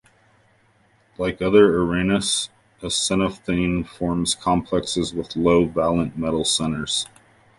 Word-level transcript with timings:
Like 1.19 1.43
other 1.43 1.77
arenes, 1.79 2.49
acenaphthene 2.81 3.87
forms 3.87 4.33
complexes 4.33 5.13
with 5.13 5.35
low 5.35 5.65
valent 5.67 6.17
metal 6.17 6.43
centers. 6.43 7.05